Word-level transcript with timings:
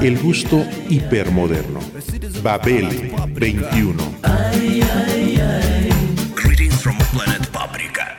El 0.00 0.18
gusto 0.18 0.64
hipermoderno. 0.88 1.80
Babel 2.42 3.12
21. 3.34 4.02
Greetings 6.34 6.74
from 6.82 6.98
planet 7.12 7.46
Paprika. 7.48 8.16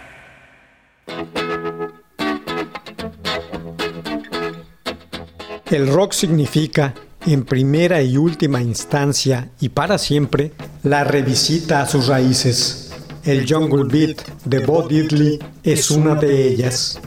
El 5.69 5.87
rock 5.87 6.13
significa, 6.13 6.93
en 7.25 7.43
primera 7.45 8.01
y 8.01 8.17
última 8.17 8.61
instancia 8.61 9.49
y 9.59 9.69
para 9.69 9.97
siempre, 9.97 10.51
la 10.83 11.03
revisita 11.03 11.81
a 11.81 11.87
sus 11.87 12.07
raíces. 12.07 12.91
El 13.23 13.51
Jungle 13.51 13.85
Beat 13.85 14.21
de 14.45 14.59
Bo 14.59 14.87
Diddley 14.87 15.39
es 15.63 15.89
una 15.89 16.15
de 16.15 16.47
ellas. 16.47 16.99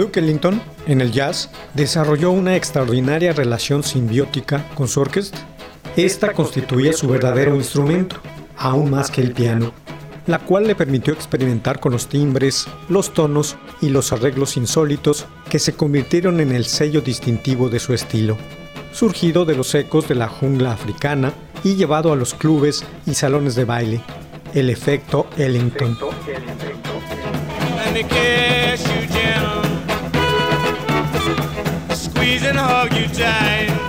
Duke 0.00 0.18
Ellington, 0.18 0.62
en 0.86 1.02
el 1.02 1.12
jazz, 1.12 1.50
desarrolló 1.74 2.30
una 2.30 2.56
extraordinaria 2.56 3.34
relación 3.34 3.82
simbiótica 3.82 4.64
con 4.74 4.88
su 4.88 4.98
orquesta. 4.98 5.36
Esta 5.94 6.32
constituía 6.32 6.94
su 6.94 7.06
verdadero 7.06 7.54
instrumento, 7.54 8.16
aún 8.56 8.88
más 8.88 9.10
que 9.10 9.20
el 9.20 9.32
piano, 9.32 9.74
la 10.26 10.38
cual 10.38 10.66
le 10.66 10.74
permitió 10.74 11.12
experimentar 11.12 11.80
con 11.80 11.92
los 11.92 12.06
timbres, 12.06 12.66
los 12.88 13.12
tonos 13.12 13.58
y 13.82 13.90
los 13.90 14.10
arreglos 14.10 14.56
insólitos 14.56 15.26
que 15.50 15.58
se 15.58 15.74
convirtieron 15.74 16.40
en 16.40 16.52
el 16.52 16.64
sello 16.64 17.02
distintivo 17.02 17.68
de 17.68 17.78
su 17.78 17.92
estilo, 17.92 18.38
surgido 18.92 19.44
de 19.44 19.54
los 19.54 19.74
ecos 19.74 20.08
de 20.08 20.14
la 20.14 20.28
jungla 20.28 20.72
africana 20.72 21.34
y 21.62 21.74
llevado 21.74 22.10
a 22.10 22.16
los 22.16 22.32
clubes 22.32 22.84
y 23.06 23.12
salones 23.12 23.54
de 23.54 23.66
baile, 23.66 24.00
el 24.54 24.70
efecto 24.70 25.26
Ellington. 25.36 25.98
Me 27.92 28.04
kiss 28.04 29.19
time. 33.20 33.79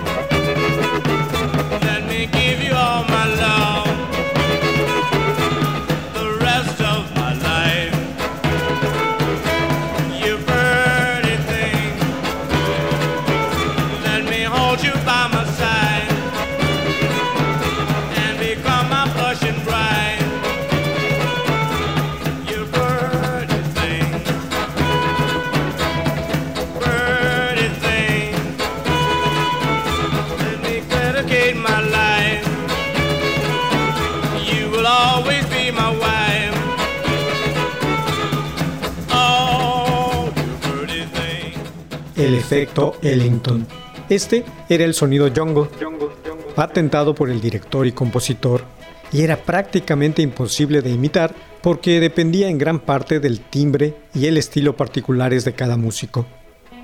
Efecto 42.52 42.94
Ellington. 43.02 43.66
Este 44.08 44.44
era 44.68 44.84
el 44.84 44.92
sonido 44.92 45.30
jungle, 45.34 45.68
patentado 46.54 47.14
por 47.14 47.30
el 47.30 47.40
director 47.40 47.86
y 47.86 47.92
compositor, 47.92 48.64
y 49.10 49.22
era 49.22 49.38
prácticamente 49.38 50.20
imposible 50.20 50.82
de 50.82 50.90
imitar 50.90 51.34
porque 51.62 52.00
dependía 52.00 52.48
en 52.48 52.58
gran 52.58 52.80
parte 52.80 53.20
del 53.20 53.40
timbre 53.40 53.94
y 54.14 54.26
el 54.26 54.36
estilo 54.36 54.76
particulares 54.76 55.44
de 55.44 55.54
cada 55.54 55.76
músico. 55.76 56.26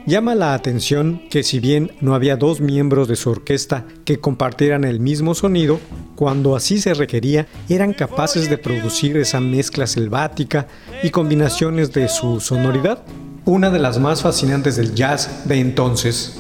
Llama 0.07 0.35
la 0.35 0.55
atención 0.55 1.23
que 1.29 1.43
si 1.43 1.61
bien 1.61 1.93
no 2.01 2.15
había 2.15 2.37
dos 2.37 2.63
miembros 2.63 3.09
de 3.09 3.17
su 3.17 3.29
orquesta 3.29 3.85
que 4.07 4.21
compartieran 4.21 4.85
el 4.85 5.01
mismo 5.01 5.35
sonido, 5.35 5.81
cuando 6.17 6.57
así 6.57 6.81
se 6.81 6.95
requería, 6.95 7.47
eran 7.69 7.93
capaces 7.93 8.49
de 8.49 8.57
producir 8.57 9.19
esa 9.19 9.41
mezcla 9.41 9.87
selvática 9.87 10.67
y 11.03 11.11
combinaciones 11.11 11.93
de 11.93 12.09
su 12.09 12.41
sonoridad, 12.41 13.05
una 13.49 13.71
de 13.71 13.79
las 13.79 13.99
más 13.99 14.21
fascinantes 14.21 14.77
del 14.77 14.95
jazz 14.95 15.49
de 15.49 15.59
entonces. 15.59 16.39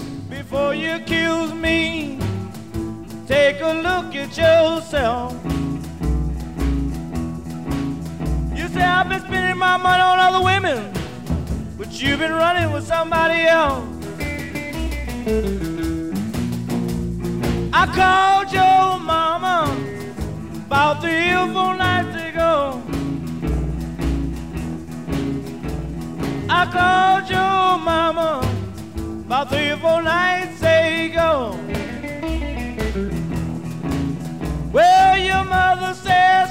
I 17.70 17.86
called 17.94 18.52
your 18.52 18.98
mama 19.00 19.74
about 20.66 21.00
three 21.00 21.32
or 21.32 21.46
four 21.54 21.74
nights 21.74 21.97
I 26.60 26.66
called 26.66 27.30
your 27.30 27.78
mama 27.78 28.42
about 29.26 29.48
three 29.48 29.70
or 29.70 29.76
four 29.76 30.02
nights 30.02 30.60
ago. 30.60 31.56
Well, 34.72 35.18
your 35.18 35.44
mother 35.44 35.94
says, 35.94 36.47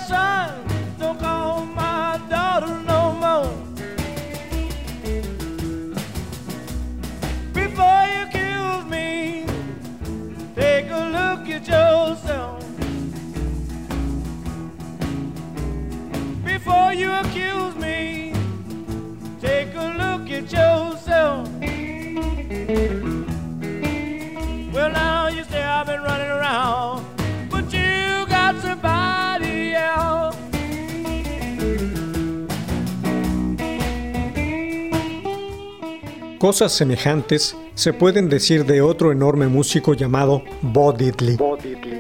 Cosas 36.48 36.72
semejantes 36.72 37.58
se 37.76 37.92
pueden 37.92 38.30
decir 38.30 38.66
de 38.66 38.82
otro 38.82 39.12
enorme 39.12 39.48
músico 39.48 39.94
llamado 39.94 40.44
Bo 40.62 40.94
Diddley 40.94 41.38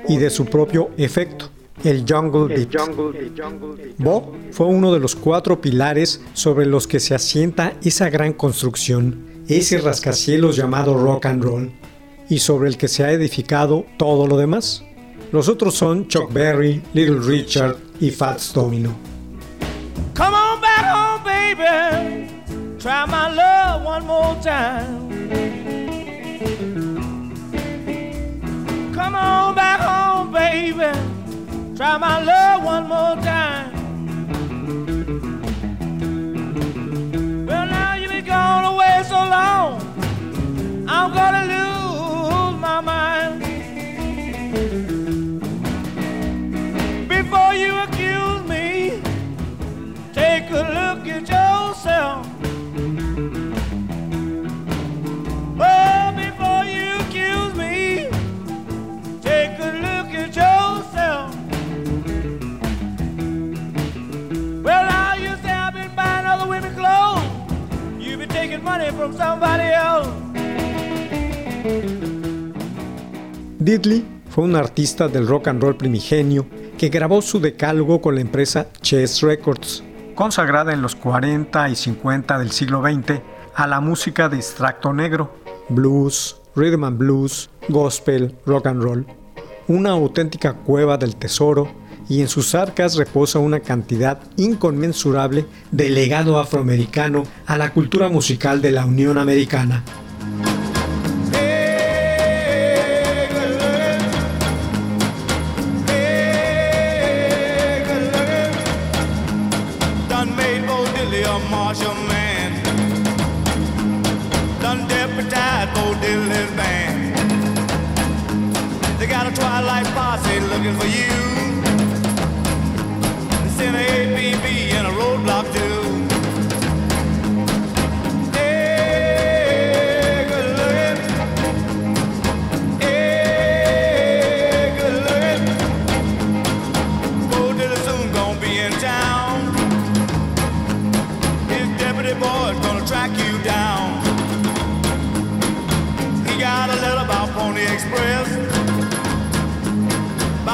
y 0.07 0.15
de 0.15 0.29
su 0.29 0.45
propio 0.45 0.91
efecto, 0.95 1.49
el 1.83 2.05
Jungle 2.07 2.55
Beat. 2.55 2.69
Bo 3.97 4.33
fue 4.51 4.67
uno 4.67 4.93
de 4.93 5.01
los 5.01 5.17
cuatro 5.17 5.59
pilares 5.59 6.21
sobre 6.31 6.65
los 6.65 6.87
que 6.87 7.01
se 7.01 7.13
asienta 7.13 7.73
esa 7.83 8.09
gran 8.09 8.31
construcción, 8.31 9.43
ese 9.49 9.79
rascacielos 9.79 10.55
llamado 10.55 10.97
rock 10.97 11.25
and 11.25 11.43
roll, 11.43 11.71
y 12.29 12.39
sobre 12.39 12.69
el 12.69 12.77
que 12.77 12.87
se 12.87 13.03
ha 13.03 13.11
edificado 13.11 13.85
todo 13.97 14.27
lo 14.27 14.37
demás. 14.37 14.81
Los 15.33 15.49
otros 15.49 15.73
son 15.73 16.07
Chuck 16.07 16.31
Berry, 16.31 16.81
Little 16.93 17.19
Richard 17.19 17.75
y 17.99 18.11
Fats 18.11 18.53
Domino. 18.53 18.95
Come 20.15 20.37
on 20.37 20.61
back 20.61 20.85
home, 20.85 21.21
baby. 21.25 22.36
Try 22.79 23.05
my 23.05 23.33
love 23.33 23.83
one 23.83 24.05
more 24.05 24.35
time. 24.35 25.09
Come 28.93 29.15
on 29.15 29.55
back 29.55 29.79
home, 29.79 30.31
baby. 30.31 30.91
Try 31.75 31.97
my 31.97 32.23
love 32.23 32.63
one 32.63 32.87
more 32.87 33.15
time. 33.23 33.56
Money 68.87 68.97
from 68.97 69.13
somebody 69.15 69.69
else. 69.73 70.07
Diddley 73.59 74.05
fue 74.29 74.43
un 74.43 74.55
artista 74.55 75.07
del 75.07 75.27
rock 75.27 75.47
and 75.47 75.61
roll 75.61 75.75
primigenio 75.75 76.45
que 76.77 76.89
grabó 76.89 77.21
su 77.21 77.39
decálogo 77.39 78.01
con 78.01 78.15
la 78.15 78.21
empresa 78.21 78.67
Chess 78.81 79.21
Records, 79.21 79.83
consagrada 80.15 80.73
en 80.73 80.81
los 80.81 80.95
40 80.95 81.69
y 81.69 81.75
50 81.75 82.37
del 82.39 82.51
siglo 82.51 82.81
XX 82.81 83.21
a 83.55 83.67
la 83.67 83.81
música 83.81 84.29
de 84.29 84.37
extracto 84.37 84.93
negro, 84.93 85.33
blues, 85.69 86.39
rhythm 86.55 86.83
and 86.83 86.97
blues, 86.97 87.49
gospel, 87.67 88.35
rock 88.45 88.67
and 88.67 88.83
roll. 88.83 89.05
Una 89.67 89.91
auténtica 89.91 90.53
cueva 90.53 90.97
del 90.97 91.15
tesoro 91.15 91.86
y 92.09 92.21
en 92.21 92.27
sus 92.27 92.55
arcas 92.55 92.95
reposa 92.95 93.39
una 93.39 93.59
cantidad 93.59 94.19
inconmensurable 94.37 95.45
de 95.71 95.89
legado 95.89 96.39
afroamericano 96.39 97.23
a 97.45 97.57
la 97.57 97.71
cultura 97.73 98.09
musical 98.09 98.61
de 98.61 98.71
la 98.71 98.85
Unión 98.85 99.17
Americana. 99.17 99.83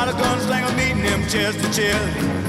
About 0.04 0.16
a 0.16 0.22
gunslinger 0.22 0.76
meeting 0.76 0.98
him 0.98 1.22
chest 1.30 1.62
to 1.62 1.72
chest. 1.72 2.44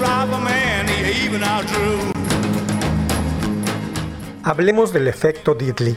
Rifleman 0.00 0.88
he 0.88 1.26
even. 1.26 1.42
Hablemos 4.42 4.92
del 4.92 5.08
efecto 5.08 5.54
Diddley. 5.54 5.96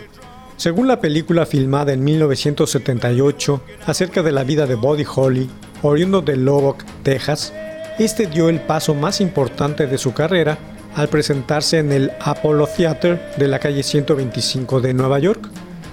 Según 0.58 0.88
la 0.88 1.00
película 1.00 1.46
filmada 1.46 1.94
en 1.94 2.03
1978 2.03 3.62
acerca 3.86 4.24
de 4.24 4.32
la 4.32 4.44
vida 4.44 4.65
de 4.65 4.75
Buddy 4.75 5.06
Holly, 5.15 5.50
oriundo 5.84 6.22
de 6.22 6.36
Lubbock, 6.36 6.84
Texas, 7.03 7.53
este 7.98 8.25
dio 8.27 8.50
el 8.50 8.60
paso 8.60 8.94
más 8.94 9.22
importante 9.22 9.88
de 9.88 9.98
su 9.98 10.13
carrera 10.13 10.58
al 10.96 11.08
presentarse 11.08 11.77
en 11.77 11.92
el 11.94 12.12
Apollo 12.20 12.68
Theater 12.68 13.34
de 13.38 13.48
la 13.48 13.60
calle 13.60 13.84
125 13.84 14.82
de 14.82 14.94
Nueva 14.94 15.20
York, 15.20 15.48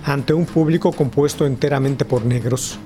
ante 0.05 0.33
un 0.33 0.47
público 0.47 0.93
compuesto 0.93 1.47
enteramente 1.47 2.05
por 2.05 2.25
negros. 2.25 2.79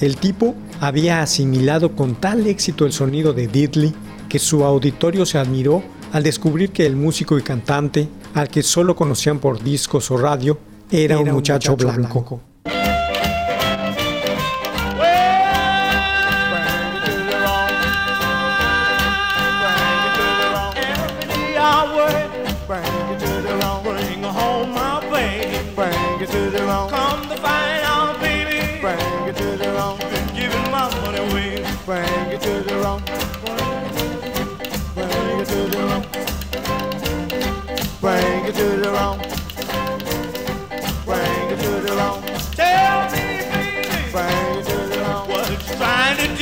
El 0.00 0.16
tipo 0.16 0.54
había 0.80 1.20
asimilado 1.20 1.94
con 1.94 2.14
tal 2.14 2.46
éxito 2.46 2.86
el 2.86 2.92
sonido 2.92 3.34
de 3.34 3.48
Diddley 3.48 3.92
que 4.30 4.38
su 4.38 4.64
auditorio 4.64 5.26
se 5.26 5.36
admiró 5.36 5.82
al 6.12 6.22
descubrir 6.22 6.70
que 6.70 6.86
el 6.86 6.96
músico 6.96 7.38
y 7.38 7.42
cantante, 7.42 8.08
al 8.34 8.48
que 8.48 8.62
solo 8.62 8.96
conocían 8.96 9.38
por 9.38 9.62
discos 9.62 10.10
o 10.10 10.16
radio, 10.16 10.58
era, 10.90 11.18
un 11.18 11.30
muchacho, 11.30 11.76
blanco. 11.76 12.40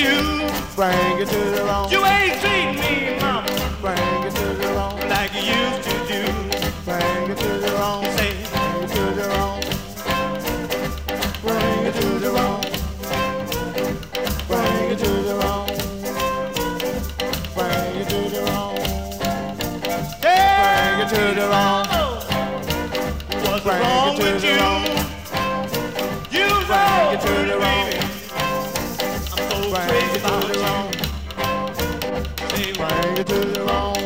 you. 0.09 0.49
Bring 0.77 1.19
it 1.23 1.29
to 1.29 1.41
the 1.57 1.65
lawn. 1.65 1.91
You 1.91 2.05
ain't 2.05 2.41
treating 2.41 2.77
me, 2.83 3.19
mama. 3.21 3.49
Bring 3.81 4.23
it 4.27 4.35
to 4.41 4.47
the 4.61 4.73
lawn. 4.75 4.97
Like 5.09 5.33
you 5.35 5.43
used 5.43 5.83
to 5.89 5.95
do. 6.13 6.23
Bring 6.85 7.31
it 7.33 7.39
to 7.45 7.51
the 7.65 7.73
lawn. 7.75 8.05
Say, 8.17 8.33
bring 8.53 8.83
it 8.85 8.91
to 8.97 9.05
the 9.19 9.27
lawn. 9.35 9.61
Bring 11.43 11.87
it 11.89 11.95
to 12.01 12.09
the 12.25 12.31
lawn. 12.33 12.63
Bring 14.49 14.91
it 14.93 14.99
to 14.99 15.11
the 15.29 15.35
wrong. 15.41 15.67
Bring 17.55 17.97
it 18.03 18.09
to 18.09 18.21
the 18.35 18.41
lawn. 18.49 18.77
Bring 20.23 21.01
it 21.03 21.09
to 21.15 21.23
the 21.41 21.47
lawn. 21.49 21.87
What's 23.45 23.65
wrong 23.67 24.19
with 24.19 24.45
you? 24.45 24.98
Bring 32.79 33.19
it 33.19 33.27
to 33.27 33.41
the 33.41 33.65
wrong. 33.65 34.03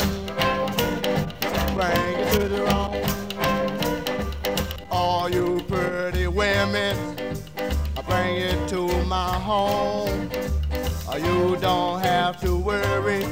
Bring 1.75 2.19
it 2.21 2.33
to 2.33 2.49
the 2.49 2.63
wrong. 2.65 2.95
All 4.91 5.29
you 5.29 5.63
pretty 5.69 6.27
women, 6.27 6.97
I 7.97 8.03
bring 8.03 8.37
it 8.37 8.69
to 8.71 8.87
my 9.05 9.35
home. 9.35 10.31
You 11.15 11.57
don't 11.61 12.01
have 12.01 12.41
to 12.41 12.57
worry. 12.57 13.27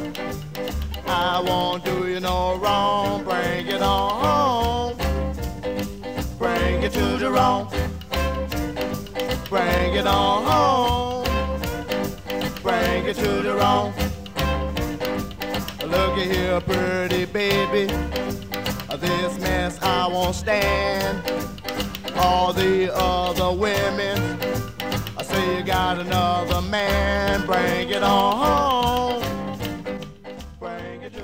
I 1.07 1.41
won't 1.41 1.83
do 1.83 2.07
you 2.07 2.21
no 2.21 2.57
wrong. 2.57 3.25
Bring 3.25 3.67
it 3.67 3.81
on 3.81 4.11
home. 4.27 4.97
Bring 6.39 6.83
it 6.83 6.93
to 6.93 7.17
the 7.17 7.31
wrong. 7.31 7.71
Bring 9.49 9.95
it 9.95 10.07
on 10.07 10.45
home. 10.45 10.90
To 13.21 13.43
the 13.43 13.55
wrong. 13.55 13.93
Looky 15.87 16.27
here, 16.35 16.61
pretty 16.61 17.25
baby. 17.27 17.87
This 19.01 19.39
mess 19.41 19.79
I 19.83 20.07
won't 20.09 20.35
stand. 20.35 21.23
All 22.17 22.53
the 22.53 22.91
other 22.95 23.51
women. 23.57 24.19
I 25.17 25.23
say 25.23 25.57
you 25.57 25.65
got 25.65 25.99
another 25.99 26.61
man. 26.63 27.47
Bring 27.47 27.91
it 27.91 28.03
on 28.03 28.37
home. 28.37 28.91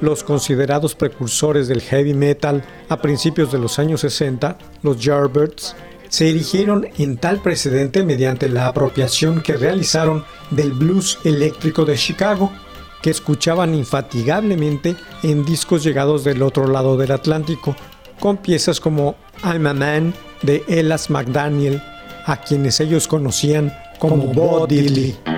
Los 0.03 0.23
considerados 0.23 0.95
precursores 0.95 1.69
del 1.69 1.81
heavy 1.81 2.13
metal 2.13 2.63
a 2.89 2.99
principios 2.99 3.51
de 3.51 3.59
los 3.59 3.79
años 3.79 4.03
60, 4.03 4.59
los 4.83 4.99
Yardbirds, 5.01 5.75
se 6.09 6.31
erigieron 6.31 6.87
en 6.99 7.17
tal 7.17 7.41
precedente 7.41 8.03
mediante 8.03 8.49
la 8.49 8.67
apropiación 8.69 9.43
que 9.43 9.57
realizaron 9.57 10.25
del 10.51 10.73
blues 10.73 11.19
eléctrico 11.25 11.85
de 11.85 11.97
Chicago, 11.97 12.53
que 13.03 13.11
escuchaban 13.11 13.75
infatigablemente 13.75 14.97
en 15.23 15.45
discos 15.45 15.85
llegados 15.85 16.25
del 16.25 16.43
otro 16.43 16.67
lado 16.67 16.97
del 16.97 17.13
Atlántico, 17.13 17.77
con 18.21 18.39
piezas 18.39 18.81
como 18.81 19.17
I'm 19.45 19.67
a 19.67 19.75
Man 19.75 20.15
de 20.43 20.65
Elas 20.69 21.11
McDaniel, 21.11 21.83
a 22.25 22.39
quienes 22.39 22.81
ellos 22.81 23.07
conocían 23.07 23.73
como 23.99 24.33
Bo 24.33 24.67
Diddley. 24.67 25.36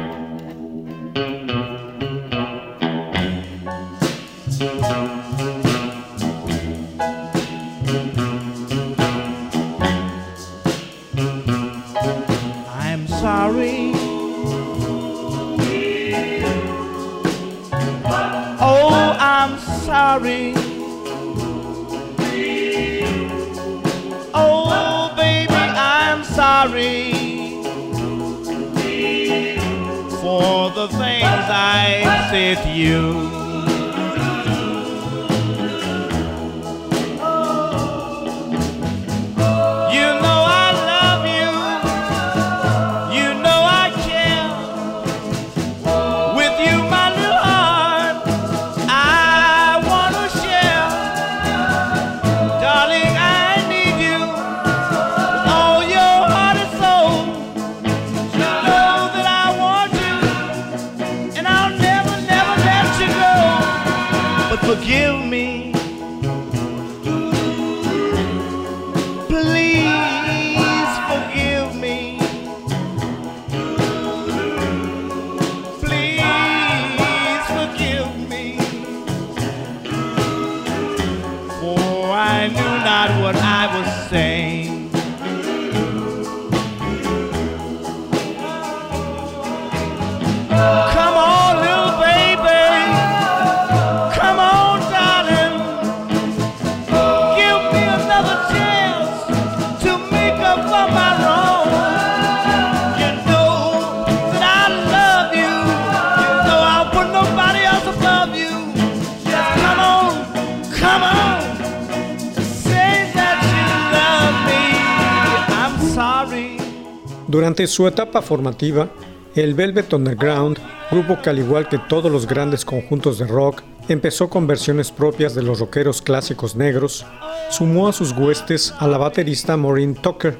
Durante 117.38 117.68
su 117.68 117.86
etapa 117.86 118.20
formativa, 118.20 118.88
el 119.36 119.54
Velvet 119.54 119.92
Underground, 119.92 120.58
grupo 120.90 121.22
que 121.22 121.30
al 121.30 121.38
igual 121.38 121.68
que 121.68 121.78
todos 121.78 122.10
los 122.10 122.26
grandes 122.26 122.64
conjuntos 122.64 123.16
de 123.16 123.28
rock, 123.28 123.62
empezó 123.88 124.28
con 124.28 124.48
versiones 124.48 124.90
propias 124.90 125.36
de 125.36 125.42
los 125.42 125.60
rockeros 125.60 126.02
clásicos 126.02 126.56
negros, 126.56 127.06
sumó 127.48 127.86
a 127.86 127.92
sus 127.92 128.10
huestes 128.10 128.74
a 128.80 128.88
la 128.88 128.98
baterista 128.98 129.56
Maureen 129.56 129.94
Tucker, 129.94 130.36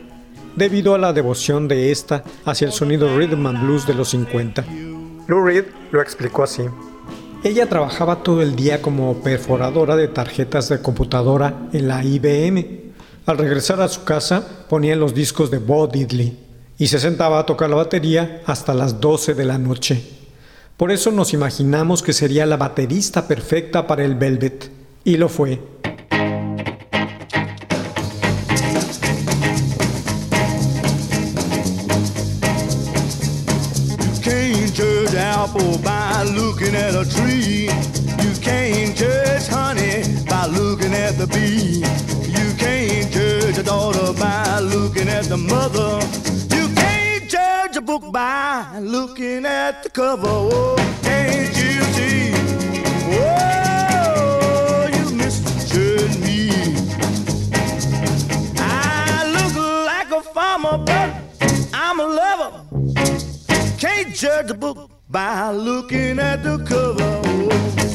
debido 0.57 0.93
a 0.93 0.99
la 0.99 1.13
devoción 1.13 1.69
de 1.69 1.93
esta 1.93 2.25
hacia 2.45 2.67
el 2.67 2.73
sonido 2.73 3.17
rhythm 3.17 3.47
and 3.47 3.63
blues 3.63 3.87
de 3.87 3.95
los 3.95 4.09
50. 4.09 4.65
Lou 5.29 5.45
Reed 5.45 5.67
lo 5.93 6.03
explicó 6.03 6.43
así. 6.43 6.65
Ella 7.45 7.69
trabajaba 7.69 8.25
todo 8.25 8.43
el 8.43 8.57
día 8.57 8.83
como 8.83 9.23
perforadora 9.23 9.95
de 9.95 10.09
tarjetas 10.09 10.69
de 10.69 10.83
computadora 10.83 11.69
en 11.73 11.87
la 11.87 12.03
IBM. 12.03 12.91
Al 13.25 13.39
regresar 13.39 13.81
a 13.81 13.87
su 13.87 14.03
casa 14.03 14.67
ponía 14.69 14.97
los 14.97 15.15
discos 15.15 15.49
de 15.53 15.59
Bo 15.59 15.87
Diddley 15.87 16.48
y 16.79 16.87
se 16.87 17.01
sentaba 17.01 17.41
a 17.41 17.47
tocar 17.47 17.69
la 17.69 17.77
batería 17.77 18.41
hasta 18.47 18.73
las 18.73 19.01
12 19.01 19.35
de 19.35 19.45
la 19.45 19.59
noche. 19.59 20.01
Por 20.77 20.93
eso 20.93 21.11
nos 21.11 21.35
imaginamos 21.35 22.03
que 22.03 22.13
sería 22.13 22.47
la 22.47 22.57
baterista 22.57 23.27
perfecta 23.27 23.87
para 23.89 24.05
el 24.05 24.15
Velvet, 24.15 24.71
y 25.05 25.17
lo 25.17 25.29
fue. 25.29 25.61
can't 34.23 34.75
judge 34.75 35.15
apple 35.15 35.79
by 35.79 36.23
looking 36.37 36.75
at 36.77 36.95
a 36.95 37.05
tree. 37.09 37.71
You 38.23 38.33
can't 38.41 38.95
judge 38.95 39.49
honey 39.49 40.03
by 40.29 40.47
looking 40.47 40.93
at 40.93 41.17
the 41.17 41.27
bee. 41.27 41.83
You 42.29 42.55
can't 42.57 43.11
judge 43.11 43.59
a 43.59 43.63
daughter 43.63 44.13
by 44.13 44.61
looking 44.61 45.09
at 45.09 45.25
the 45.25 45.39
mother. 45.39 46.18
Book 47.89 48.13
by 48.13 48.79
looking 48.81 49.47
at 49.47 49.83
the 49.83 49.89
cover. 49.89 50.29
Oh, 50.29 50.77
can't 51.03 51.57
you 51.57 51.81
see? 51.97 52.33
Oh, 53.17 54.87
you 54.93 55.05
me. 56.21 56.51
I 58.59 59.25
look 59.37 59.55
like 59.87 60.11
a 60.11 60.21
farmer, 60.35 60.77
but 60.85 61.09
I'm 61.73 61.99
a 62.01 62.07
lover. 62.07 62.51
Can't 63.79 64.15
judge 64.15 64.51
a 64.51 64.55
book 64.55 64.91
by 65.09 65.51
looking 65.51 66.19
at 66.19 66.43
the 66.45 66.59
cover. 66.67 67.23
Oh, 67.25 67.88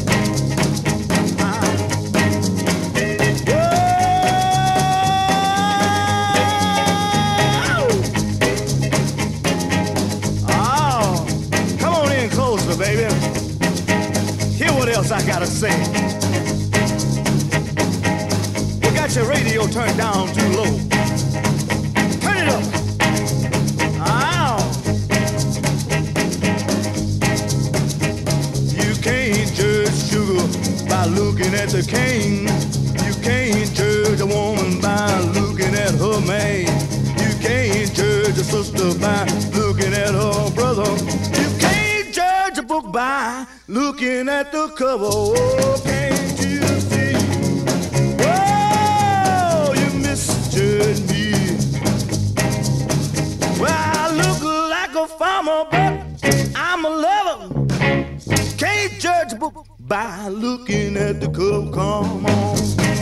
sugar, 12.73 12.83
baby. 12.83 13.03
Hear 14.55 14.71
what 14.73 14.89
else 14.89 15.11
I 15.11 15.25
gotta 15.25 15.45
say. 15.45 15.71
You 18.81 18.95
got 18.95 19.15
your 19.15 19.25
radio 19.25 19.67
turned 19.67 19.97
down 19.97 20.27
too 20.33 20.47
low. 20.49 20.77
Turn 22.21 22.37
it 22.37 22.49
up. 22.49 22.63
Ow. 24.07 24.57
You 28.71 28.95
can't 29.01 29.53
judge 29.53 30.09
sugar 30.09 30.87
by 30.87 31.05
looking 31.05 31.53
at 31.53 31.69
the 31.69 31.85
cane. 31.87 32.52
At 44.43 44.51
the 44.51 44.67
cover. 44.75 45.05
Oh, 45.09 45.81
can't 45.83 46.39
you 46.39 46.61
see? 46.89 47.15
Oh, 48.19 49.73
you 49.81 49.89
misjudge 49.99 51.01
me. 51.11 51.31
Well, 53.61 53.71
I 53.71 54.11
look 54.21 54.41
like 54.69 54.95
a 54.95 55.07
farmer, 55.07 55.65
but 55.71 55.93
I'm 56.55 56.85
a 56.85 56.89
lover. 56.89 57.39
Can't 58.57 58.93
judge 58.99 59.39
book 59.39 59.65
by 59.79 60.27
looking 60.27 60.97
at 60.97 61.21
the 61.21 61.27
cover. 61.27 61.71
Come 61.71 62.25
on. 62.25 62.92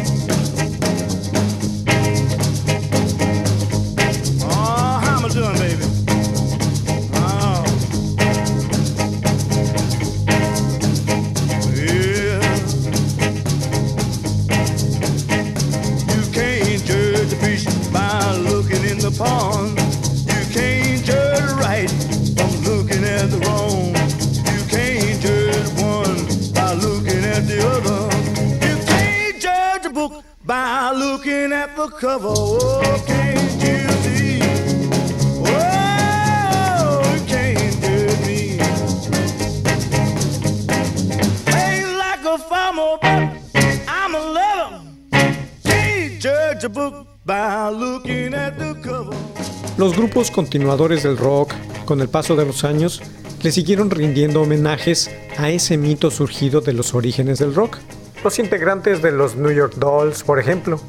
Grupos 50.21 50.35
continuadores 50.35 51.01
del 51.01 51.17
rock, 51.17 51.51
con 51.85 51.99
el 51.99 52.07
paso 52.07 52.35
de 52.35 52.45
los 52.45 52.63
años, 52.63 53.01
le 53.41 53.51
siguieron 53.51 53.89
rindiendo 53.89 54.43
homenajes 54.43 55.09
a 55.39 55.49
ese 55.49 55.77
mito 55.77 56.11
surgido 56.11 56.61
de 56.61 56.73
los 56.73 56.93
orígenes 56.93 57.39
del 57.39 57.55
rock. 57.55 57.79
Los 58.23 58.37
integrantes 58.37 59.01
de 59.01 59.11
los 59.11 59.35
New 59.35 59.49
York 59.49 59.73
Dolls, 59.77 60.21
por 60.21 60.37
ejemplo, 60.37 60.79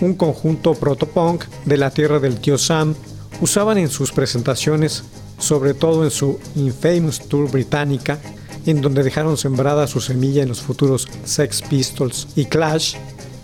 un 0.00 0.14
conjunto 0.14 0.72
protopunk 0.72 1.44
de 1.66 1.76
la 1.76 1.90
tierra 1.90 2.18
del 2.18 2.40
tío 2.40 2.56
Sam, 2.56 2.94
usaban 3.42 3.76
en 3.76 3.90
sus 3.90 4.10
presentaciones, 4.10 5.04
sobre 5.38 5.74
todo 5.74 6.04
en 6.04 6.10
su 6.10 6.38
Infamous 6.56 7.28
Tour 7.28 7.50
británica, 7.50 8.18
en 8.64 8.80
donde 8.80 9.02
dejaron 9.02 9.36
sembrada 9.36 9.86
su 9.86 10.00
semilla 10.00 10.42
en 10.42 10.48
los 10.48 10.62
futuros 10.62 11.08
Sex 11.24 11.60
Pistols 11.60 12.28
y 12.36 12.46
Clash, 12.46 12.94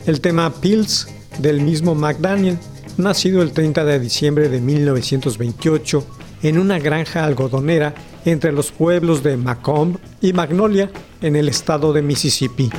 el 0.07 0.23
tema 0.23 0.51
Pills 0.55 1.07
del 1.39 1.61
mismo 1.61 1.95
McDaniel, 1.95 2.59
nacido 2.97 3.43
el 3.43 3.53
30 3.53 3.85
de 3.85 4.01
diciembre 4.01 4.49
de 4.49 4.61
1928 4.61 6.07
en 6.43 6.59
una 6.59 6.79
granja 6.79 7.25
algodonera 7.25 7.95
entre 8.25 8.53
los 8.53 8.71
pueblos 8.71 9.23
de 9.23 9.37
Macomb 9.37 9.97
y 10.21 10.33
Magnolia 10.33 10.91
en 11.21 11.37
el 11.37 11.49
estado 11.49 11.93
de 11.93 12.03
Mississippi. 12.03 12.71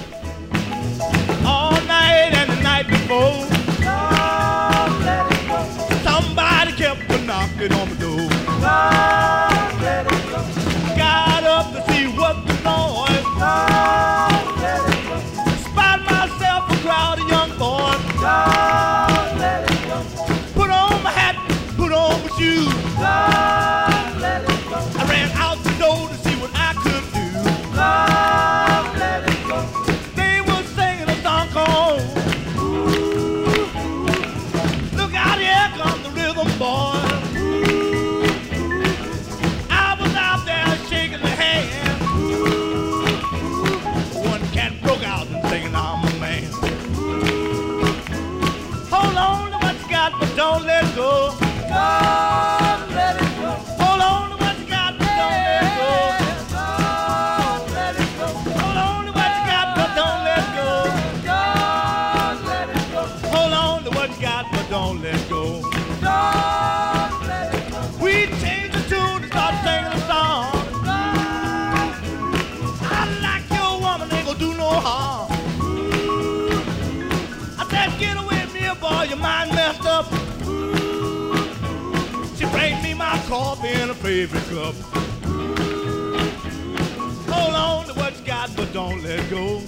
Go. 89.30 89.62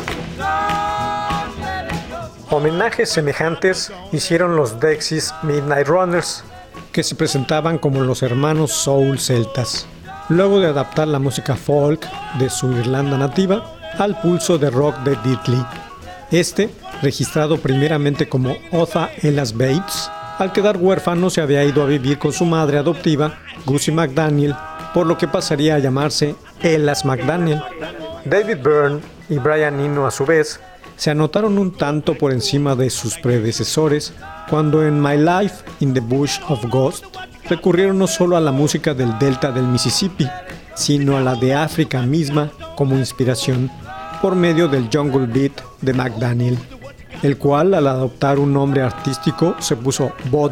Homenajes 2.49 3.10
semejantes 3.10 3.91
hicieron 4.13 4.55
los 4.55 4.79
Dexys 4.79 5.33
Midnight 5.43 5.88
Runners, 5.88 6.43
que 6.93 7.03
se 7.03 7.13
presentaban 7.13 7.77
como 7.77 8.01
los 8.01 8.23
hermanos 8.23 8.71
soul 8.71 9.19
celtas, 9.19 9.86
luego 10.29 10.62
de 10.62 10.67
adaptar 10.67 11.10
la 11.10 11.19
música 11.19 11.55
folk 11.55 12.07
de 12.39 12.49
su 12.49 12.71
Irlanda 12.71 13.17
nativa 13.17 13.77
al 13.97 14.19
pulso 14.21 14.57
de 14.57 14.69
rock 14.69 14.97
de 14.99 15.17
Diddley. 15.17 15.65
Este, 16.31 16.69
registrado 17.01 17.57
primeramente 17.57 18.29
como 18.29 18.55
Otha 18.71 19.12
Elas 19.21 19.53
Bates, 19.53 20.10
al 20.38 20.52
quedar 20.52 20.78
huérfano 20.78 21.30
se 21.30 21.41
había 21.41 21.63
ido 21.63 21.84
a 21.84 21.88
vivir 21.88 22.19
con 22.19 22.32
su 22.32 22.45
madre 22.45 22.78
adoptiva, 22.78 23.39
Gussie 23.65 23.93
McDaniel, 23.93 24.56
por 24.93 25.08
lo 25.08 25.17
que 25.17 25.28
pasaría 25.28 25.76
a 25.76 25.80
llamarse 25.80 26.36
Elas 26.62 27.06
McDaniel. 27.06 27.62
David 28.26 28.58
Byrne 28.63 29.00
y 29.30 29.38
Brian 29.38 29.80
Eno 29.80 30.06
a 30.06 30.12
su 30.12 30.26
vez 30.26 30.60
se 30.95 31.12
anotaron 31.12 31.58
un 31.58 31.71
tanto 31.71 32.15
por 32.15 32.32
encima 32.32 32.76
de 32.76 32.89
sus 32.89 33.17
predecesores 33.17 34.13
cuando 34.50 34.86
en 34.86 35.02
My 35.02 35.17
Life 35.17 35.63
in 35.80 35.93
the 35.93 36.00
Bush 36.00 36.39
of 36.47 36.65
Ghost 36.65 37.06
recurrieron 37.50 37.97
no 37.97 38.08
solo 38.08 38.36
a 38.36 38.41
la 38.41 38.52
música 38.52 38.93
del 38.93 39.17
delta 39.19 39.52
del 39.52 39.65
Mississippi, 39.65 40.28
sino 40.76 41.17
a 41.17 41.21
la 41.21 41.36
de 41.36 41.54
África 41.54 42.02
misma 42.02 42.52
como 42.76 42.97
inspiración 42.97 43.71
por 44.21 44.36
medio 44.36 44.67
del 44.67 44.89
Jungle 44.91 45.28
Beat 45.28 45.62
de 45.82 45.93
McDaniel, 45.93 46.58
el 47.23 47.38
cual 47.38 47.73
al 47.73 47.88
adoptar 47.88 48.39
un 48.39 48.53
nombre 48.53 48.82
artístico 48.82 49.56
se 49.60 49.75
puso 49.75 50.12
Bo 50.32 50.49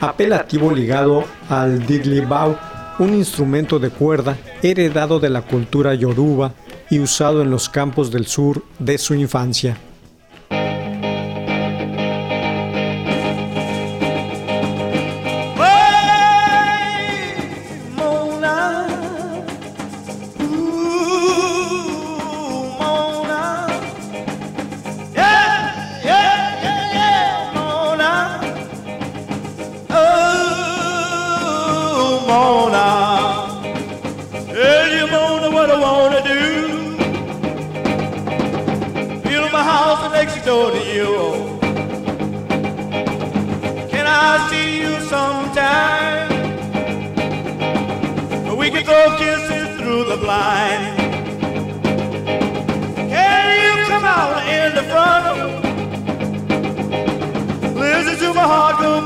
apelativo 0.00 0.72
ligado 0.72 1.24
al 1.48 1.86
Diddley 1.86 2.20
Bow, 2.20 2.56
un 2.98 3.14
instrumento 3.14 3.78
de 3.78 3.90
cuerda 3.90 4.36
heredado 4.62 5.20
de 5.20 5.30
la 5.30 5.42
cultura 5.42 5.94
yoruba 5.94 6.52
y 6.90 6.98
usado 6.98 7.42
en 7.42 7.50
los 7.50 7.68
campos 7.68 8.10
del 8.10 8.26
sur 8.26 8.62
de 8.78 8.98
su 8.98 9.14
infancia. 9.14 9.76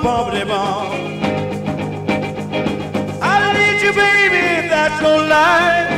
Go 0.03 0.09
bumpity. 0.09 0.45
I 3.23 3.53
need 3.53 3.83
you, 3.83 3.93
baby, 3.93 4.69
that's 4.69 5.03
no 5.03 5.17
lie. 5.17 5.89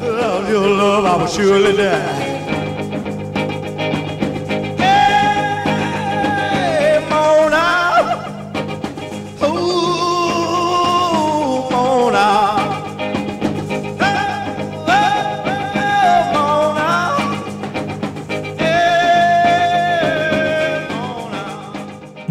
Without 0.00 0.48
your 0.48 0.68
love, 0.68 1.04
I 1.04 1.16
will 1.16 1.26
surely 1.26 1.76
die. 1.76 2.17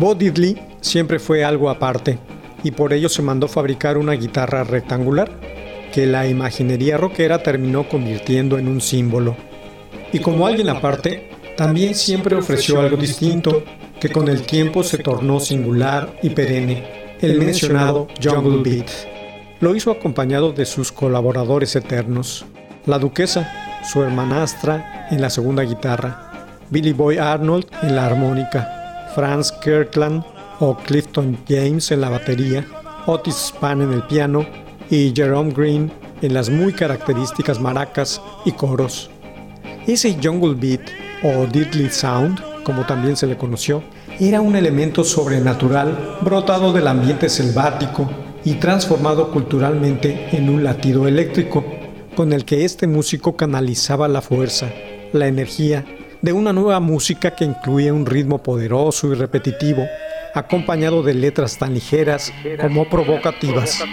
Bo 0.07 0.15
Diddley 0.15 0.55
siempre 0.79 1.19
fue 1.19 1.43
algo 1.43 1.69
aparte 1.69 2.17
y 2.63 2.71
por 2.71 2.93
ello 2.93 3.09
se 3.09 3.21
mandó 3.21 3.49
fabricar 3.49 3.97
una 3.97 4.13
guitarra 4.13 4.63
rectangular 4.63 5.29
que 5.91 6.05
la 6.05 6.25
imaginería 6.25 6.95
rockera 6.95 7.43
terminó 7.43 7.89
convirtiendo 7.89 8.57
en 8.57 8.69
un 8.69 8.79
símbolo. 8.79 9.35
Y 10.13 10.19
como 10.19 10.47
alguien 10.47 10.69
aparte, 10.69 11.29
también 11.57 11.93
siempre 11.93 12.37
ofreció 12.37 12.79
algo 12.79 12.95
distinto 12.95 13.65
que 13.99 14.07
con 14.07 14.29
el 14.29 14.43
tiempo 14.43 14.81
se 14.81 14.99
tornó 14.99 15.41
singular 15.41 16.17
y 16.23 16.29
perenne, 16.29 17.17
el 17.19 17.37
mencionado 17.37 18.07
Jungle 18.23 18.63
Beat. 18.63 18.89
Lo 19.59 19.75
hizo 19.75 19.91
acompañado 19.91 20.53
de 20.53 20.65
sus 20.65 20.93
colaboradores 20.93 21.75
eternos, 21.75 22.45
la 22.85 22.97
duquesa, 22.97 23.81
su 23.83 24.03
hermanastra 24.03 25.09
en 25.11 25.19
la 25.19 25.29
segunda 25.29 25.63
guitarra, 25.63 26.31
Billy 26.69 26.93
Boy 26.93 27.17
Arnold 27.17 27.65
en 27.81 27.97
la 27.97 28.05
armónica, 28.05 28.76
Franz 29.17 29.51
Kirkland 29.51 30.23
o 30.59 30.77
Clifton 30.77 31.39
James 31.49 31.89
en 31.89 32.01
la 32.01 32.09
batería, 32.09 32.63
Otis 33.07 33.47
Spann 33.47 33.81
en 33.81 33.91
el 33.91 34.03
piano 34.03 34.45
y 34.91 35.11
Jerome 35.15 35.51
Green 35.51 35.91
en 36.21 36.35
las 36.35 36.51
muy 36.51 36.71
características 36.71 37.59
maracas 37.59 38.21
y 38.45 38.51
coros. 38.51 39.09
Ese 39.87 40.19
Jungle 40.23 40.53
Beat 40.53 40.91
o 41.23 41.47
Diddley 41.47 41.89
Sound, 41.89 42.39
como 42.61 42.85
también 42.85 43.17
se 43.17 43.25
le 43.25 43.35
conoció, 43.35 43.81
era 44.19 44.39
un 44.39 44.55
elemento 44.55 45.03
sobrenatural 45.03 46.19
brotado 46.21 46.71
del 46.71 46.87
ambiente 46.87 47.27
selvático 47.27 48.07
y 48.45 48.53
transformado 48.53 49.31
culturalmente 49.31 50.27
en 50.31 50.47
un 50.47 50.63
latido 50.63 51.07
eléctrico, 51.07 51.65
con 52.15 52.33
el 52.33 52.45
que 52.45 52.65
este 52.65 52.85
músico 52.85 53.35
canalizaba 53.35 54.07
la 54.07 54.21
fuerza, 54.21 54.69
la 55.11 55.25
energía 55.25 55.83
de 56.21 56.33
una 56.33 56.53
nueva 56.53 56.79
música 56.79 57.35
que 57.35 57.45
incluía 57.45 57.93
un 57.93 58.05
ritmo 58.05 58.41
poderoso 58.41 59.11
y 59.11 59.15
repetitivo, 59.15 59.87
acompañado 60.33 61.03
de 61.03 61.13
letras 61.13 61.57
tan 61.57 61.73
ligeras 61.73 62.33
como 62.61 62.89
provocativas. 62.89 63.83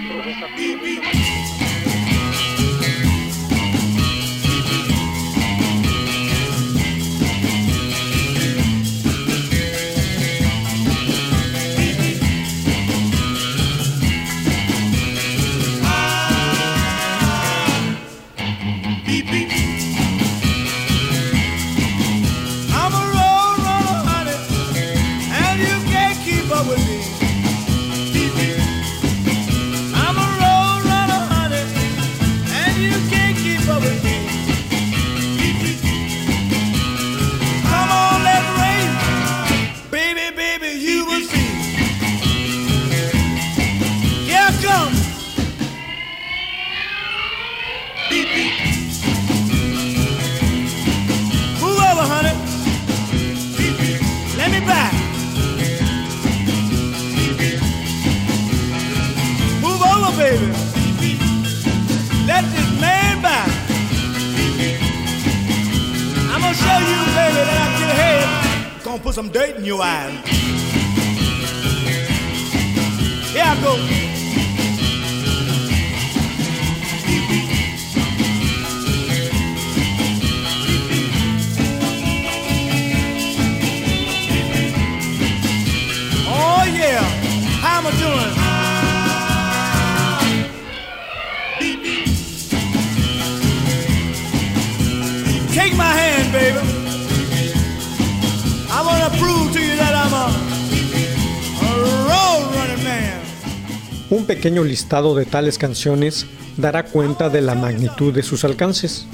Pequeño 104.44 104.62
listado 104.62 105.14
de 105.14 105.24
tales 105.24 105.57
canciones 105.57 106.26
dará 106.59 106.85
cuenta 106.85 107.30
de 107.30 107.40
la 107.40 107.54
magnitud 107.54 108.12
de 108.12 108.22
sus 108.22 108.44
alcances. 108.44 109.07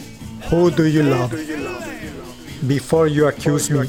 Who 0.51 0.73
Do 0.73 0.89
You 0.89 1.05
Love? 1.05 1.33
Before 2.63 3.09
You 3.09 3.29
Accuse 3.29 3.73
Me, 3.73 3.87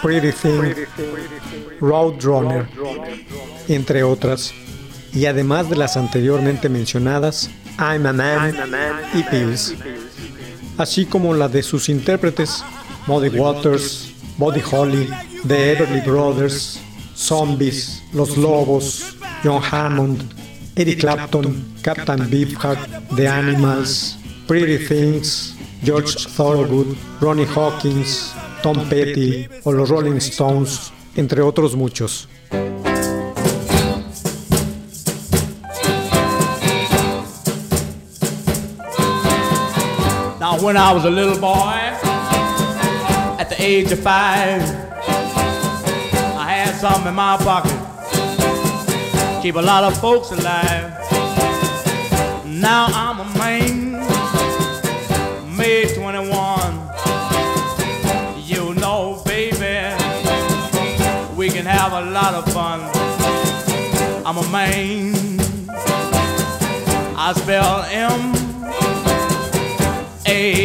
Pretty 0.00 0.30
Thing, 0.30 0.72
Roadrunner, 1.80 2.68
entre 3.66 4.04
otras, 4.04 4.54
y 5.12 5.26
además 5.26 5.68
de 5.68 5.74
las 5.74 5.96
anteriormente 5.96 6.68
mencionadas, 6.68 7.50
I'm 7.80 8.06
a 8.06 8.12
Man 8.12 8.54
y 9.14 9.22
Pills, 9.24 9.74
así 10.78 11.06
como 11.06 11.34
la 11.34 11.48
de 11.48 11.64
sus 11.64 11.88
intérpretes, 11.88 12.62
Muddy 13.08 13.30
Waters, 13.30 14.12
Buddy 14.38 14.62
Holly, 14.70 15.08
The 15.44 15.72
Everly 15.72 16.02
Brothers, 16.02 16.78
Zombies, 17.16 18.00
Los 18.12 18.36
Lobos, 18.36 19.13
John 19.44 19.60
Hammond, 19.60 20.24
Eddie 20.74 20.96
Clapton, 20.96 21.76
Captain 21.82 22.18
Beefheart, 22.20 22.78
The 23.14 23.26
Animals, 23.26 24.16
Pretty 24.48 24.78
Things, 24.78 25.54
George 25.82 26.28
Thorogood, 26.28 26.96
Ronnie 27.20 27.44
Hawkins, 27.44 28.32
Tom 28.62 28.88
Petty 28.88 29.46
o 29.66 29.70
los 29.70 29.90
Rolling 29.90 30.18
Stones, 30.20 30.90
entre 31.14 31.42
otros 31.42 31.76
muchos. 31.76 32.26
Now, 40.40 40.58
when 40.62 40.78
I 40.78 40.90
was 40.94 41.04
a 41.04 41.10
little 41.10 41.38
boy, 41.38 41.76
at 43.38 43.50
the 43.50 43.56
age 43.58 43.92
of 43.92 44.00
five, 44.00 44.62
I 46.34 46.48
had 46.48 46.74
something 46.80 47.08
in 47.08 47.14
my 47.14 47.36
pocket. 47.36 47.83
Keep 49.44 49.56
a 49.56 49.60
lot 49.60 49.84
of 49.84 50.00
folks 50.00 50.30
alive. 50.30 50.90
Now 52.46 52.86
I'm 52.94 53.20
a 53.20 53.24
man, 53.38 53.92
May 55.54 55.84
21. 55.94 56.30
You 58.40 58.72
know, 58.80 59.20
baby, 59.26 59.92
we 61.36 61.50
can 61.50 61.66
have 61.66 61.92
a 61.92 62.10
lot 62.10 62.32
of 62.32 62.50
fun. 62.54 62.80
I'm 64.24 64.38
a 64.38 64.48
man. 64.50 65.12
I 67.14 67.34
spell 67.36 67.84
M 67.90 68.34
A 70.26 70.63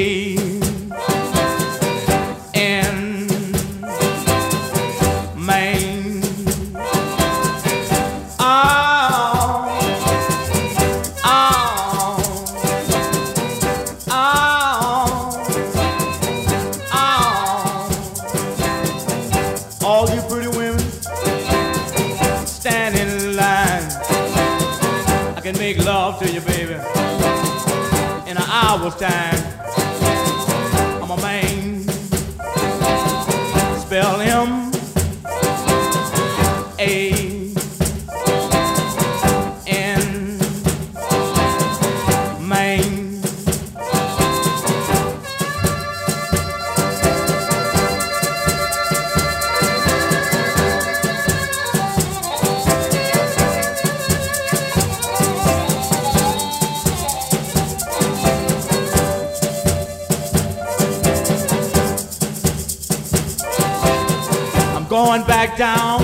back 65.40 65.56
down 65.58 66.02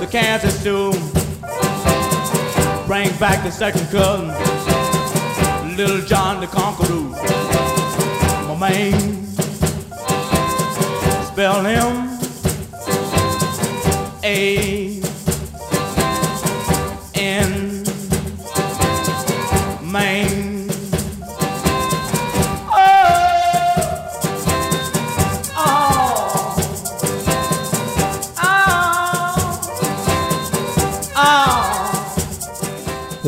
the 0.00 0.08
Kansas 0.10 0.62
to 0.62 0.92
bring 2.86 3.14
back 3.18 3.44
the 3.44 3.50
second 3.50 3.86
cousin, 3.90 4.28
Little 5.76 6.00
John 6.06 6.40
the 6.40 6.46
Conqueror. 6.46 7.02
My 8.48 8.56
man, 8.58 9.26
spell 11.26 11.62
him 11.64 12.18
A 14.24 14.95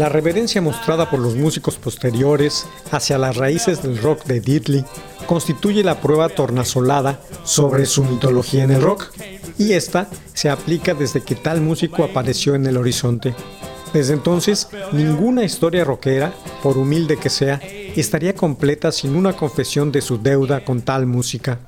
La 0.08 0.14
reverencia 0.14 0.62
mostrada 0.62 1.10
por 1.10 1.20
los 1.20 1.34
músicos 1.34 1.76
posteriores 1.76 2.66
hacia 2.90 3.18
las 3.18 3.36
raíces 3.36 3.82
del 3.82 3.98
rock 3.98 4.24
de 4.24 4.40
Diddley 4.40 4.82
constituye 5.26 5.84
la 5.84 6.00
prueba 6.00 6.30
tornasolada 6.30 7.20
sobre 7.44 7.84
su 7.84 8.02
mitología 8.04 8.64
en 8.64 8.70
el 8.70 8.80
rock, 8.80 9.12
y 9.58 9.74
esta 9.74 10.08
se 10.32 10.48
aplica 10.48 10.94
desde 10.94 11.20
que 11.20 11.34
tal 11.34 11.60
músico 11.60 12.04
apareció 12.04 12.54
en 12.54 12.64
el 12.64 12.78
horizonte. 12.78 13.34
Desde 13.92 14.14
entonces, 14.14 14.70
ninguna 14.92 15.44
historia 15.44 15.84
rockera, 15.84 16.32
por 16.62 16.78
humilde 16.78 17.18
que 17.18 17.28
sea, 17.28 17.60
estaría 17.94 18.34
completa 18.34 18.90
sin 18.92 19.14
una 19.14 19.34
confesión 19.34 19.92
de 19.92 20.00
su 20.00 20.16
deuda 20.16 20.64
con 20.64 20.80
tal 20.80 21.04
música. 21.04 21.58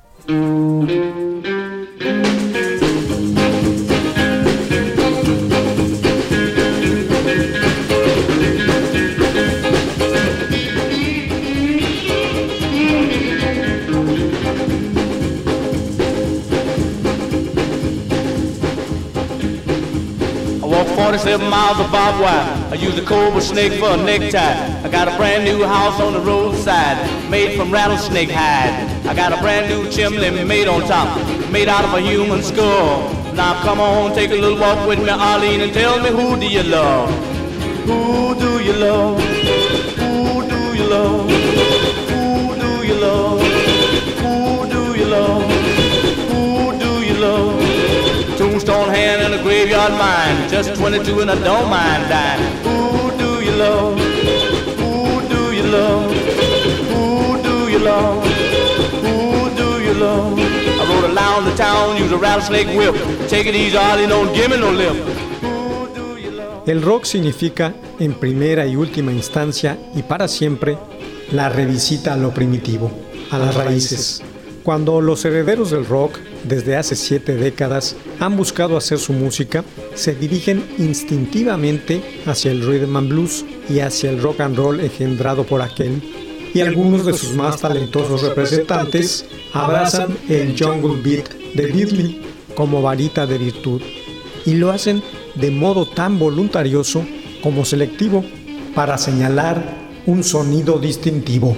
Miles 21.51 21.81
of 21.81 21.91
barbed 21.91 22.21
wire. 22.21 22.71
I 22.71 22.75
use 22.75 22.97
a 22.97 23.03
cobra 23.03 23.41
snake 23.41 23.73
for 23.73 23.89
a 23.89 23.97
necktie. 23.97 24.55
I 24.85 24.89
got 24.89 25.09
a 25.09 25.17
brand 25.17 25.43
new 25.43 25.61
house 25.65 25.99
on 25.99 26.13
the 26.13 26.21
roadside, 26.21 26.97
made 27.29 27.57
from 27.57 27.69
rattlesnake 27.69 28.31
hide. 28.31 28.73
I 29.05 29.13
got 29.13 29.33
a 29.33 29.37
brand 29.41 29.67
new 29.67 29.91
chimney 29.91 30.31
made 30.45 30.69
on 30.69 30.81
top, 30.87 31.09
made 31.51 31.67
out 31.67 31.83
of 31.83 31.93
a 31.93 31.99
human 31.99 32.41
skull. 32.41 33.13
Now 33.33 33.61
come 33.63 33.81
on, 33.81 34.15
take 34.15 34.31
a 34.31 34.35
little 34.35 34.57
walk 34.57 34.87
with 34.87 34.99
me, 34.99 35.09
Arlene, 35.09 35.59
and 35.59 35.73
tell 35.73 35.99
me 36.01 36.09
who 36.09 36.39
do 36.39 36.47
you 36.47 36.63
love? 36.63 37.09
Who 37.85 38.33
do 38.35 38.63
you 38.63 38.73
love? 38.73 39.21
Who 39.99 40.47
do 40.47 40.77
you 40.77 40.87
love? 40.87 41.40
And 49.81 49.93
a 49.93 49.97
graveyard 49.97 49.97
mine. 49.97 50.49
Just 50.49 50.75
22 50.75 51.21
and 51.21 51.31
I 51.31 51.43
don't 51.43 51.69
mind 51.69 52.09
dying. 52.09 52.41
Who 52.63 53.17
do 53.17 53.43
you 53.43 53.51
love? 53.51 53.99
Who 54.79 55.27
do 55.29 55.53
you 55.55 55.63
love? 55.63 56.11
Who 56.91 57.41
do 57.43 57.69
you 57.71 57.79
love? 57.79 58.25
Who 59.01 59.49
do 59.55 59.83
you 59.83 59.93
love? 59.93 60.39
I 60.39 60.85
rode 60.89 61.15
around 61.15 61.45
the 61.45 61.55
town, 61.55 61.97
use 61.97 62.11
a 62.11 62.17
rattlesnake 62.17 62.67
whip. 62.77 62.95
Take 63.27 63.47
it 63.47 63.55
easy, 63.55 63.77
Ollie, 63.77 64.07
don't 64.07 64.33
give 64.33 64.49
me 64.49 64.57
no 64.57 64.71
lip. 64.71 64.95
Who 65.41 65.93
do 65.93 66.17
you 66.17 66.31
love? 66.31 66.67
El 66.67 66.81
rock 66.81 67.05
significa, 67.05 67.73
en 67.99 68.13
primera 68.13 68.65
y 68.65 68.75
última 68.75 69.11
instancia 69.11 69.77
y 69.95 70.03
para 70.03 70.27
siempre, 70.27 70.77
la 71.31 71.49
revisita 71.49 72.13
a 72.13 72.17
lo 72.17 72.31
primitivo, 72.33 72.91
a 73.31 73.37
las 73.37 73.55
raíces. 73.55 74.21
Cuando 74.63 75.01
los 75.01 75.25
herederos 75.25 75.71
del 75.71 75.85
rock, 75.85 76.19
desde 76.43 76.75
hace 76.75 76.95
siete 76.95 77.35
décadas, 77.35 77.95
han 78.19 78.35
buscado 78.37 78.77
hacer 78.77 78.99
su 78.99 79.13
música, 79.13 79.63
se 79.95 80.15
dirigen 80.15 80.63
instintivamente 80.77 82.01
hacia 82.25 82.51
el 82.51 82.65
rhythm 82.65 82.95
and 82.95 83.09
blues 83.09 83.45
y 83.69 83.79
hacia 83.79 84.09
el 84.09 84.21
rock 84.21 84.41
and 84.41 84.57
roll 84.57 84.79
engendrado 84.79 85.43
por 85.45 85.61
aquel, 85.61 86.01
y 86.53 86.61
algunos 86.61 87.05
de 87.05 87.13
sus 87.13 87.33
más 87.33 87.59
talentosos 87.59 88.21
representantes 88.23 89.25
abrazan 89.53 90.17
el 90.27 90.55
jungle 90.57 91.01
beat 91.01 91.29
de 91.53 91.67
Diddley 91.67 92.21
como 92.55 92.81
varita 92.81 93.25
de 93.25 93.37
virtud, 93.37 93.81
y 94.45 94.55
lo 94.55 94.71
hacen 94.71 95.01
de 95.35 95.51
modo 95.51 95.85
tan 95.85 96.19
voluntarioso 96.19 97.05
como 97.41 97.65
selectivo 97.65 98.23
para 98.75 98.97
señalar 98.97 99.63
un 100.05 100.23
sonido 100.23 100.79
distintivo. 100.79 101.55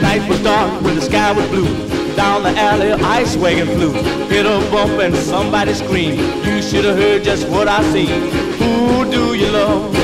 Night 0.00 0.28
was 0.28 0.42
dark 0.42 0.82
when 0.82 0.96
the 0.96 1.02
sky 1.02 1.32
was 1.32 1.48
blue. 1.50 2.01
Down 2.16 2.42
the 2.42 2.50
alley, 2.50 2.92
ice 2.92 3.36
wagon 3.36 3.68
flew. 3.68 3.92
Hit 4.28 4.44
a 4.46 4.58
bump 4.70 5.00
and 5.00 5.14
somebody 5.14 5.72
screamed. 5.74 6.18
You 6.44 6.60
should 6.60 6.84
have 6.84 6.96
heard 6.96 7.24
just 7.24 7.48
what 7.48 7.68
I 7.68 7.82
seen. 7.92 8.30
Who 8.58 9.10
do 9.10 9.34
you 9.34 9.50
love? 9.50 9.94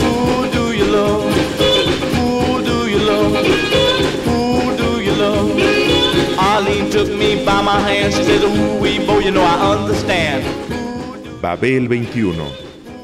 Who 0.00 0.50
do 0.50 0.72
you 0.72 0.84
love? 0.86 1.22
Who 2.16 2.62
do 2.64 2.88
you 2.88 2.98
love? 2.98 3.32
Who 4.26 4.76
do 4.76 5.02
you 5.02 5.12
love? 5.12 6.38
Arlene 6.38 6.90
took 6.90 7.08
me 7.08 7.44
by 7.44 7.60
my 7.62 7.80
hand. 7.80 8.14
She 8.14 8.24
said, 8.24 8.42
Ooh, 8.42 8.80
wee, 8.80 8.98
boy, 9.04 9.18
you 9.18 9.30
know 9.30 9.42
I 9.42 9.76
understand. 9.76 10.44
Babel 11.42 11.86
21, 11.86 12.42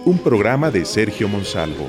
un 0.06 0.18
programa 0.18 0.70
de 0.70 0.84
Sergio 0.84 1.28
Monsalvo. 1.28 1.88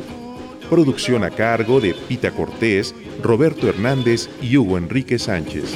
Producción 0.70 1.24
a 1.24 1.30
cargo 1.30 1.80
de 1.80 1.94
Pita 1.94 2.32
Cortés, 2.32 2.94
Roberto 3.22 3.68
Hernández 3.70 4.30
y 4.42 4.58
Hugo 4.58 4.78
Enrique 4.78 5.20
Sánchez. 5.20 5.76